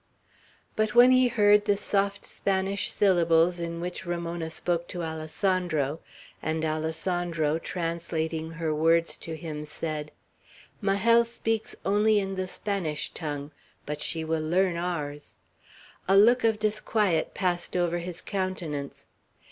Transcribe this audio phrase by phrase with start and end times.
[0.75, 5.99] But when he heard the soft Spanish syllables in which Ramona spoke to Alessandro,
[6.41, 10.11] and Alessandro, translating her words to him, said,
[10.81, 13.51] "Majel speaks only in the Spanish tongue,
[13.85, 15.35] but she will learn ours,"
[16.07, 19.07] a look of disquiet passed over his countenance.